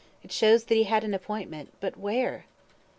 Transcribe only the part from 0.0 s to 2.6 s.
"It shows that he had an appointment but where?"